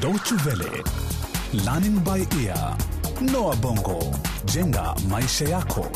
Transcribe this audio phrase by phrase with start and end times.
[0.00, 0.82] Deutsche Welle,
[1.64, 2.76] Learning by Ear,
[3.32, 3.98] Noah Bongo,
[4.44, 5.86] jenga maisha yako.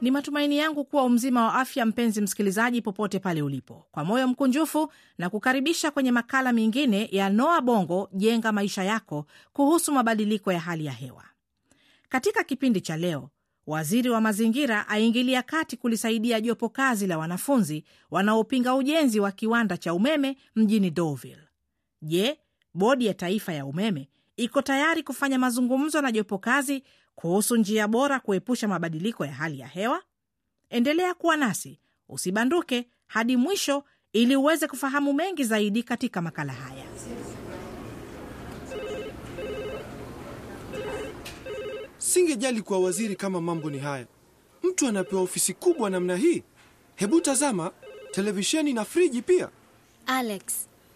[0.00, 3.86] Ni matumaini yangu kuwa umzima wa afya, mpenzi msikilizaji, popote pale ulipo.
[3.92, 9.92] Kwa moyo mkunjufu na kukaribisha kwenye makala mengine ya Noa Bongo, jenga maisha yako, kuhusu
[9.92, 11.24] mabadiliko ya hali ya hewa.
[12.08, 13.30] Katika kipindi cha leo,
[13.66, 19.94] waziri wa mazingira aingilia kati kulisaidia jopo kazi la wanafunzi wanaopinga ujenzi wa kiwanda cha
[19.94, 21.48] umeme mjini Deauville.
[22.02, 22.38] Je,
[22.74, 26.82] bodi ya taifa ya umeme iko tayari kufanya mazungumzo na jopo kazi
[27.14, 30.02] kuhusu njia bora kuepusha mabadiliko ya hali ya hewa?
[30.70, 36.84] Endelea kuwa nasi, usibanduke hadi mwisho ili uweze kufahamu mengi zaidi katika makala haya.
[42.10, 44.06] Singejali kwa waziri kama mambo ni haya.
[44.62, 46.42] Mtu anapewa ofisi kubwa namna hii.
[46.96, 47.70] Hebu tazama,
[48.10, 49.48] televisheni na friji pia.
[50.06, 50.42] Alex,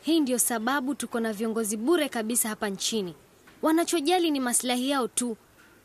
[0.03, 3.15] hii ndio sababu tuko na viongozi bure kabisa hapa nchini.
[3.63, 5.37] Wanachojali ni maslahi yao tu.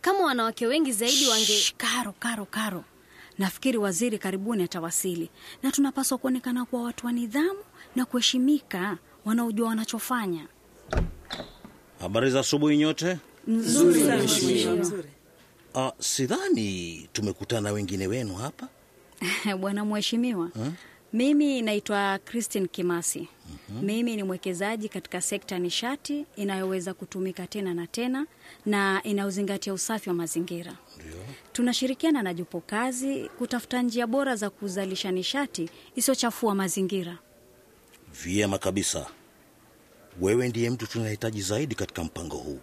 [0.01, 1.45] Kama wanawake wengi zaidi wange...
[1.45, 2.83] Shh, Karo, Karo, Karo,
[3.37, 5.29] nafikiri waziri karibuni atawasili,
[5.63, 7.59] na tunapaswa kuonekana kuwa watu wa nidhamu
[7.95, 10.47] na kuheshimika, wanaojua wanachofanya.
[11.99, 13.17] Habari za asubuhi nyote.
[13.47, 14.91] Nzuri sana mheshimiwa.
[15.73, 18.67] Uh, sidhani tumekutana wengine wenu hapa.
[19.59, 20.49] Bwana mheshimiwa,
[21.13, 23.27] mimi naitwa Christine Kimasi.
[23.81, 28.25] Mimi ni mwekezaji katika sekta ya nishati inayoweza kutumika tena na tena
[28.65, 30.73] na inayozingatia usafi wa mazingira.
[31.53, 37.17] Tunashirikiana na jopo kazi kutafuta njia bora za kuzalisha nishati isiyochafua mazingira.
[38.23, 39.07] Vyema kabisa,
[40.21, 42.59] wewe ndiye mtu tunahitaji zaidi katika mpango huu.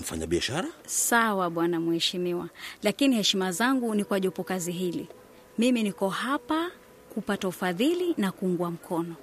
[0.00, 0.68] Mfanyabiashara?
[0.86, 2.48] Sawa bwana mheshimiwa,
[2.82, 5.08] lakini heshima zangu ni kwa jopo kazi hili.
[5.58, 6.70] Mimi niko hapa
[7.14, 9.14] kupata ufadhili na kuungwa mkono.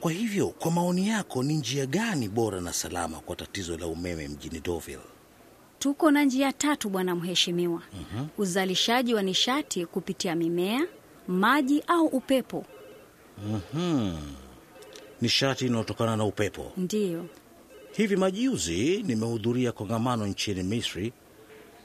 [0.00, 4.28] Kwa hivyo, kwa maoni yako, ni njia gani bora na salama kwa tatizo la umeme
[4.28, 5.02] mjini Deauville?
[5.78, 7.82] Tuko na njia tatu bwana mheshimiwa.
[8.38, 10.86] Uzalishaji wa nishati kupitia mimea,
[11.28, 12.64] maji au upepo.
[15.20, 16.72] Nishati inayotokana na upepo.
[16.76, 17.26] Ndiyo,
[17.92, 21.12] Hivi majuzi nimehudhuria kongamano nchini Misri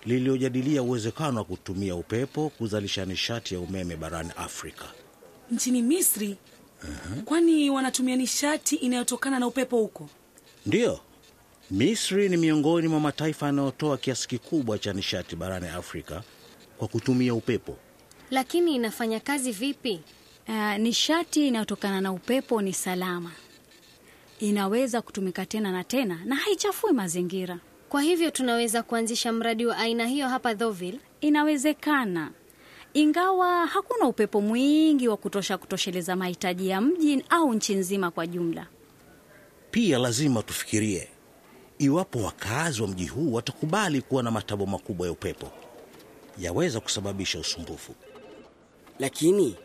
[0.06, 4.85] lililojadilia uwezekano wa kutumia upepo kuzalisha nishati ya umeme barani Afrika.
[5.51, 6.38] nchini Misri.
[7.25, 10.09] Kwani wanatumia nishati inayotokana na upepo huko?
[10.66, 11.00] Ndiyo,
[11.72, 16.24] Misri ni miongoni mwa mataifa yanayotoa kiasi kikubwa cha nishati barani Afrika
[16.78, 17.78] kwa kutumia upepo.
[18.31, 20.00] Lakini inafanya kazi vipi?
[20.47, 23.31] uh, nishati inayotokana na upepo ni salama,
[24.39, 27.59] inaweza kutumika tena na tena na haichafui mazingira.
[27.89, 30.99] Kwa hivyo tunaweza kuanzisha mradi wa aina hiyo hapa Deauville.
[31.21, 32.31] Inawezekana,
[32.93, 38.67] ingawa hakuna upepo mwingi wa kutosha kutosheleza mahitaji ya mji au nchi nzima kwa jumla.
[39.71, 41.07] Pia lazima tufikirie
[41.79, 45.51] iwapo wakazi wa mji huu watakubali kuwa na matabo makubwa ya upepo,
[46.39, 47.95] yaweza kusababisha usumbufu.
[48.99, 49.55] Lakini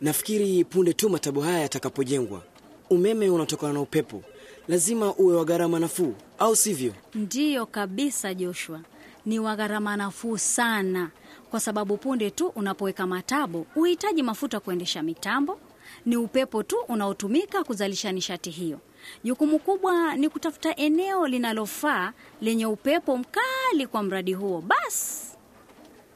[0.00, 2.42] nafikiri punde tu matabo haya yatakapojengwa,
[2.90, 4.22] umeme unatokana na upepo
[4.68, 6.92] lazima uwe wa gharama nafuu, au sivyo?
[7.14, 8.80] Ndiyo kabisa, Joshua,
[9.26, 11.10] ni wa gharama nafuu sana,
[11.50, 15.58] kwa sababu punde tu unapoweka matabo uhitaji mafuta kuendesha mitambo.
[16.06, 18.78] Ni upepo tu unaotumika kuzalisha nishati hiyo.
[19.24, 24.60] Jukumu kubwa ni kutafuta eneo linalofaa lenye upepo mkali kwa mradi huo.
[24.60, 25.26] Basi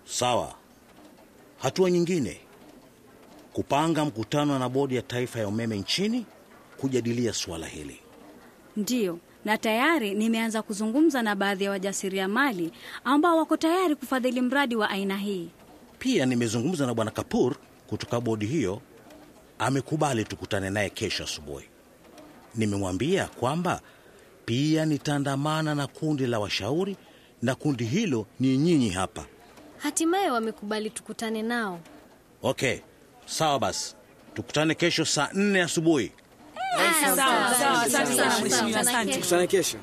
[0.04, 0.54] Sawa.
[1.58, 2.40] Hatua nyingine,
[3.52, 6.26] kupanga mkutano na bodi ya taifa ya umeme nchini
[6.86, 8.00] kujadilia suala hili.
[8.76, 12.72] ndiyo, na tayari nimeanza kuzungumza na baadhi ya wajasiriamali
[13.04, 15.48] ambao wako tayari kufadhili mradi wa aina hii.
[15.98, 17.56] Pia nimezungumza na bwana Kapur
[17.86, 18.80] kutoka bodi hiyo,
[19.58, 21.64] amekubali tukutane naye kesho asubuhi.
[22.54, 23.80] Nimemwambia kwamba
[24.44, 26.96] pia nitaandamana na kundi la washauri,
[27.42, 29.24] na kundi hilo ni nyinyi hapa.
[29.78, 31.80] Hatimaye wamekubali tukutane nao.
[32.42, 32.78] Okay,
[33.26, 33.94] sawa basi,
[34.34, 36.12] tukutane kesho saa nne asubuhi.
[36.76, 39.12] Sawa, sawa, asante sana mheshimiwa, asante.
[39.14, 39.78] Tukutane kesho.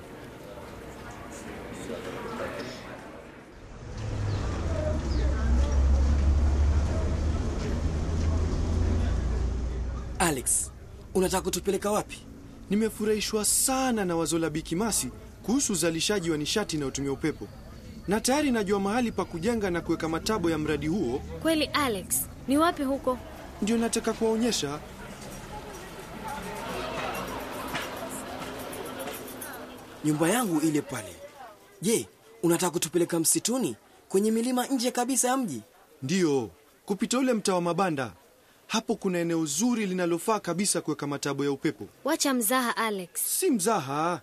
[10.19, 10.71] Alex,
[11.15, 12.17] unataka kutupeleka wapi?
[12.69, 15.09] Nimefurahishwa sana na wazo la Bikimasi
[15.43, 17.47] kuhusu uzalishaji wa nishati inayotumia upepo,
[18.07, 21.19] na tayari najua mahali pa kujenga na kuweka matabo ya mradi huo.
[21.41, 22.05] Kweli Alex,
[22.47, 23.17] ni wapi huko?
[23.61, 24.79] Ndio nataka kuwaonyesha.
[30.05, 31.15] Nyumba yangu ile pale.
[31.81, 32.07] Je,
[32.43, 33.75] unataka kutupeleka msituni
[34.09, 35.61] kwenye milima nje kabisa ya mji?
[36.03, 36.49] Ndiyo,
[36.85, 38.11] kupita ule mtaa wa mabanda.
[38.67, 41.87] Hapo kuna eneo zuri linalofaa kabisa kuweka matabo ya upepo.
[42.03, 43.09] Wacha mzaha, Alex.
[43.13, 44.21] Si mzaha,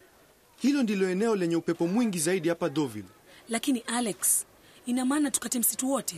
[0.57, 3.09] hilo ndilo eneo lenye upepo mwingi zaidi hapa Deauville.
[3.49, 4.45] Lakini Alex,
[4.87, 6.17] ina maana tukate msitu wote?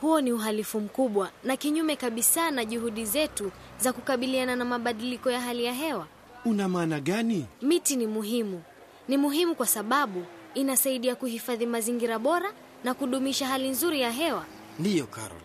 [0.00, 5.40] Huo ni uhalifu mkubwa na kinyume kabisa na juhudi zetu za kukabiliana na mabadiliko ya
[5.40, 6.06] hali ya hewa.
[6.44, 7.46] Una maana gani?
[7.62, 8.62] Miti ni muhimu.
[9.10, 10.24] Ni muhimu kwa sababu
[10.54, 12.52] inasaidia kuhifadhi mazingira bora
[12.84, 14.44] na kudumisha hali nzuri ya hewa.
[14.78, 15.40] Ndiyo, Carol.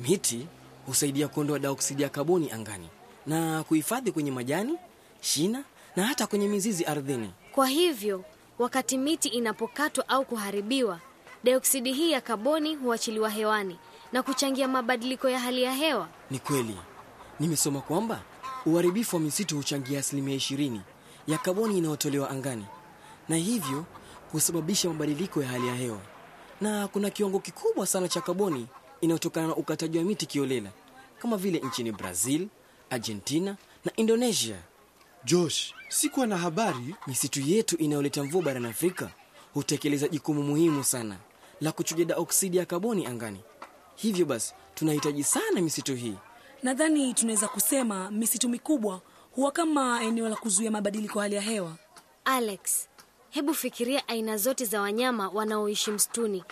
[0.00, 0.46] Miti
[0.86, 2.88] husaidia kuondoa dioksidi ya kaboni angani
[3.26, 4.78] na kuhifadhi kwenye majani,
[5.20, 5.64] shina
[5.96, 7.30] na hata kwenye mizizi ardhini.
[7.52, 8.24] Kwa hivyo,
[8.58, 11.00] wakati miti inapokatwa au kuharibiwa,
[11.44, 13.78] dioksidi hii ya kaboni huachiliwa hewani
[14.12, 16.08] na kuchangia mabadiliko ya hali ya hewa.
[16.30, 16.76] Ni kweli,
[17.40, 18.20] nimesoma kwamba
[18.66, 20.80] uharibifu wa misitu huchangia asilimia ishirini
[21.26, 22.64] ya kaboni inayotolewa angani
[23.32, 23.84] na hivyo
[24.30, 26.00] kusababisha mabadiliko ya hali ya hewa,
[26.60, 28.66] na kuna kiwango kikubwa sana cha kaboni
[29.00, 30.70] inayotokana na ukataji wa miti kiolela
[31.18, 32.48] kama vile nchini Brazil,
[32.90, 34.56] Argentina na Indonesia.
[35.24, 36.94] Josh, sikuwa na habari.
[37.06, 39.10] Misitu yetu inayoleta mvua barani Afrika
[39.54, 41.16] hutekeleza jukumu muhimu sana
[41.60, 43.40] la kuchuja dioksidi ya kaboni angani.
[43.96, 46.16] Hivyo basi tunahitaji sana misitu hii.
[46.62, 49.00] Nadhani tunaweza kusema misitu mikubwa
[49.34, 51.76] huwa kama eneo la kuzuia mabadiliko ya hali ya hewa.
[52.24, 52.88] Alex,
[53.32, 56.44] hebu fikiria aina zote za wanyama wanaoishi msituni.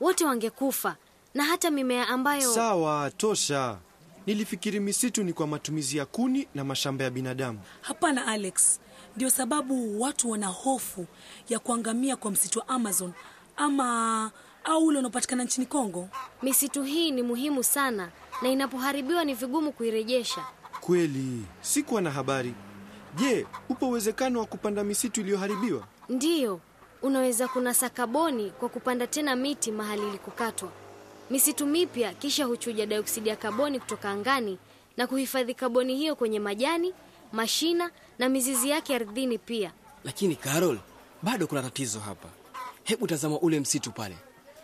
[0.00, 0.96] Wote wangekufa
[1.34, 3.78] na hata mimea ambayo Sawa, tosha.
[4.26, 7.60] Nilifikiri misitu ni kwa matumizi ya kuni na mashamba ya binadamu.
[7.80, 8.80] Hapana Alex,
[9.16, 11.06] ndio sababu watu wana hofu
[11.48, 13.12] ya kuangamia kwa msitu wa Amazon
[13.56, 14.30] ama
[14.64, 16.08] au ule unaopatikana nchini Kongo.
[16.42, 18.10] misitu hii ni muhimu sana
[18.42, 20.44] na inapoharibiwa ni vigumu kuirejesha.
[20.80, 22.54] Kweli, sikuwa na habari.
[23.14, 25.86] Je, upo uwezekano wa kupanda misitu iliyoharibiwa?
[26.08, 26.60] Ndiyo,
[27.02, 30.68] unaweza kunasa kaboni kwa kupanda tena miti mahali ilikokatwa.
[31.30, 34.58] Misitu mipya kisha huchuja dioksidi ya kaboni kutoka angani
[34.96, 36.94] na kuhifadhi kaboni hiyo kwenye majani,
[37.32, 39.72] mashina na mizizi yake ardhini pia.
[40.04, 40.78] Lakini Carol,
[41.22, 42.28] bado kuna tatizo hapa.
[42.84, 44.16] Hebu tazama ule msitu pale,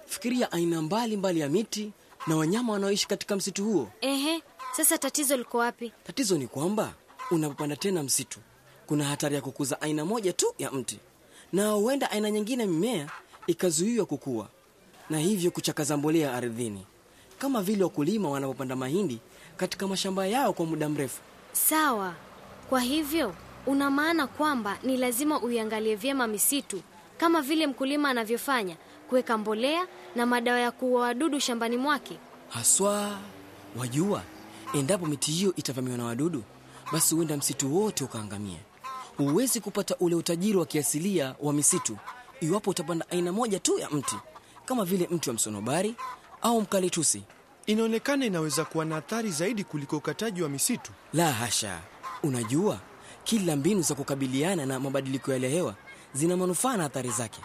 [0.07, 1.93] fikiria aina mbalimbali mbali ya miti
[2.27, 3.89] na wanyama wanaoishi katika msitu huo.
[4.01, 4.43] Ehe,
[4.73, 5.93] sasa tatizo liko wapi?
[6.05, 6.95] Tatizo ni kwamba
[7.31, 8.41] unapopanda tena msitu,
[8.87, 10.99] kuna hatari ya kukuza aina moja tu ya mti,
[11.53, 13.11] na huenda aina nyingine mimea
[13.47, 14.49] ikazuiwa kukua
[15.11, 16.87] na hivyo kuchakaza mbolea ardhini,
[17.39, 19.21] kama vile wakulima wanapopanda mahindi
[19.57, 21.21] katika mashamba yao kwa muda mrefu.
[21.53, 22.15] Sawa.
[22.69, 23.35] Kwa hivyo
[23.67, 26.83] una maana kwamba ni lazima uiangalie vyema misitu
[27.19, 28.77] kama vile mkulima anavyofanya,
[29.09, 29.87] kuweka mbolea
[30.17, 32.19] na madawa ya kuua wadudu shambani mwake.
[32.49, 33.19] Haswa
[33.77, 34.23] wajua,
[34.75, 36.43] endapo miti hiyo itavamiwa na wadudu,
[36.93, 38.59] basi huenda msitu wote ukaangamia.
[39.17, 41.97] Huwezi kupata ule utajiri wa kiasilia wa misitu
[42.41, 44.17] iwapo utapanda aina moja tu ya mti,
[44.65, 45.95] kama vile mti wa msonobari
[46.43, 47.23] au mkalitusi.
[47.67, 50.93] Inaonekana inaweza kuwa na athari zaidi kuliko ukataji wa misitu.
[51.13, 51.81] La hasha!
[52.23, 52.79] Unajua,
[53.25, 55.75] kila mbinu za kukabiliana na mabadiliko ya hali ya hewa
[56.15, 57.41] zina manufaa na athari zake.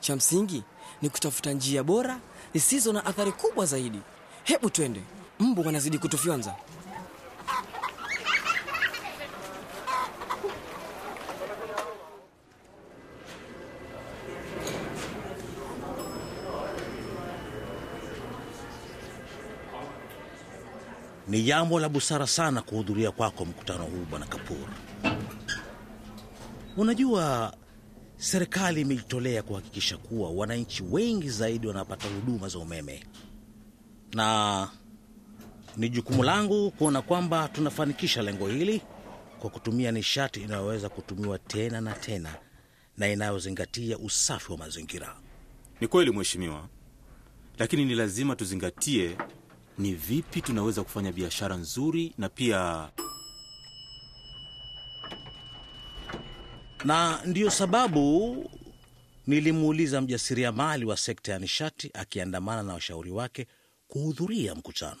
[0.00, 0.62] Cha msingi
[1.02, 2.18] ni kutafuta njia bora
[2.54, 3.98] zisizo na athari kubwa zaidi.
[4.44, 5.00] Hebu twende,
[5.40, 6.54] mbu wanazidi kutufyonza.
[21.34, 24.68] Ni jambo la busara sana kuhudhuria kwako mkutano huu, Bwana Kapur.
[26.76, 27.54] Unajua,
[28.16, 33.04] serikali imejitolea kuhakikisha kuwa wananchi wengi zaidi wanapata huduma za umeme,
[34.12, 34.68] na
[35.76, 38.82] ni jukumu langu kuona kwamba tunafanikisha lengo hili
[39.38, 42.34] kwa kutumia nishati inayoweza kutumiwa tena na tena
[42.98, 45.16] na inayozingatia usafi wa mazingira.
[45.80, 46.68] Ni kweli mheshimiwa,
[47.58, 49.16] lakini ni lazima tuzingatie
[49.78, 52.90] ni vipi tunaweza kufanya biashara nzuri na pia
[56.84, 58.50] na ndiyo sababu
[59.26, 63.46] nilimuuliza mjasiriamali wa sekta ya nishati akiandamana na washauri wake
[63.88, 65.00] kuhudhuria mkutano.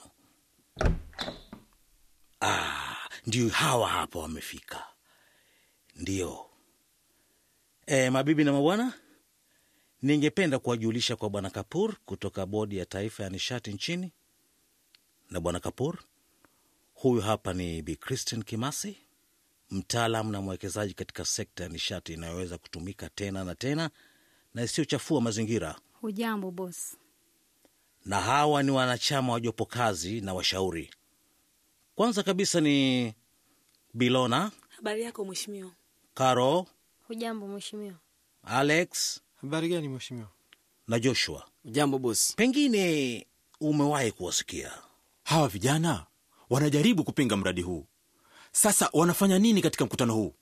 [2.40, 4.84] Ah, ndio hawa hapa wamefika.
[5.96, 6.46] Ndiyo
[7.86, 8.92] e, mabibi na mabwana,
[10.02, 14.12] ningependa kuwajulisha kwa bwana Kapur kutoka bodi ya taifa ya nishati nchini.
[15.30, 15.98] Na bwana Kapur,
[16.94, 18.96] huyu hapa ni Bi Christine Kimasi,
[19.70, 23.90] mtaalam na mwekezaji katika sekta ya nishati inayoweza kutumika tena na tena
[24.54, 25.76] na isiyochafua mazingira.
[26.00, 26.96] Hujambo bos.
[28.04, 30.90] Na hawa ni wanachama wa jopo kazi na washauri.
[31.94, 33.14] Kwanza kabisa ni
[33.94, 35.70] Bilona, Habari yako mheshimiwa.
[36.14, 36.66] Karo.
[37.08, 37.94] Hujambo mheshimiwa.
[38.42, 40.28] Alex Habari gani mheshimiwa?
[40.88, 41.48] na Joshua.
[41.62, 42.34] Hujambo bos.
[42.36, 43.26] Pengine
[43.60, 44.72] umewahi kuwasikia.
[45.24, 46.06] Hawa vijana
[46.50, 47.86] wanajaribu kupinga mradi huu.
[48.52, 50.34] Sasa wanafanya nini katika mkutano huu?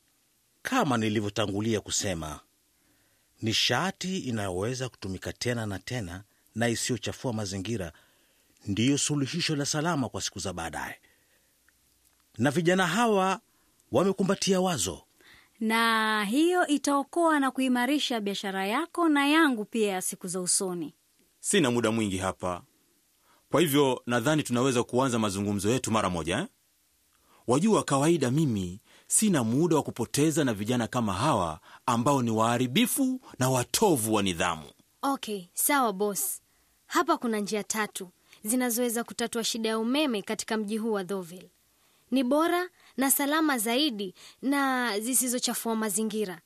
[0.62, 2.40] Kama nilivyotangulia kusema,
[3.42, 6.24] nishati inayoweza kutumika tena na tena
[6.54, 7.92] na isiyochafua mazingira
[8.66, 11.00] ndiyo suluhisho la salama kwa siku za baadaye,
[12.38, 13.40] na vijana hawa
[13.92, 15.02] wamekumbatia wazo.
[15.60, 20.94] na hiyo itaokoa na kuimarisha biashara yako na yangu pia ya siku za usoni.
[21.40, 22.62] Sina muda mwingi hapa,
[23.52, 26.46] kwa hivyo nadhani tunaweza kuanza mazungumzo yetu mara moja eh?
[27.46, 33.50] Wajua, kawaida mimi sina muda wa kupoteza na vijana kama hawa ambao ni waharibifu na
[33.50, 34.62] watovu wa nidhamu.
[35.02, 36.40] Okay, sawa boss.
[36.86, 38.08] Hapa kuna njia tatu
[38.44, 41.50] zinazoweza kutatua shida ya umeme katika mji huu wa Deauville.
[42.10, 46.40] Ni bora na salama zaidi na zisizochafua mazingira.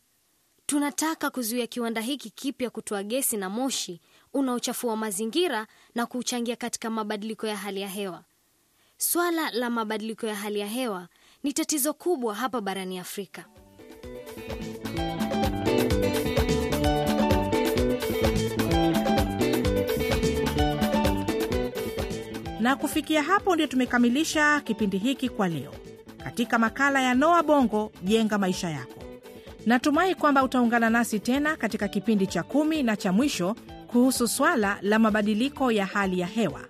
[0.66, 4.00] Tunataka kuzuia kiwanda hiki kipya kutoa gesi na moshi
[4.36, 8.22] unaochafua mazingira na kuchangia katika mabadiliko ya hali ya hewa.
[8.98, 11.08] Swala la mabadiliko ya hali ya hewa
[11.42, 13.44] ni tatizo kubwa hapa barani Afrika.
[22.60, 25.72] Na kufikia hapo ndio tumekamilisha kipindi hiki kwa leo
[26.24, 28.92] katika makala ya Noa Bongo, jenga maisha yako.
[29.66, 33.56] Natumai kwamba utaungana nasi tena katika kipindi cha kumi na cha mwisho
[33.96, 36.60] kuhusu swala la mabadiliko ya hali ya hewa.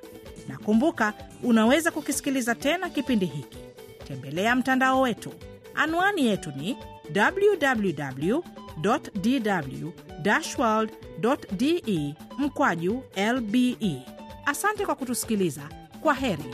[0.48, 3.58] Na kumbuka, unaweza kukisikiliza tena kipindi hiki.
[4.08, 5.32] Tembelea mtandao wetu,
[5.74, 6.76] anwani yetu ni
[7.16, 8.38] www
[11.52, 13.02] de mkwaju
[13.34, 14.02] lbe.
[14.46, 15.62] Asante kwa kutusikiliza.
[16.02, 16.44] Kwa heri.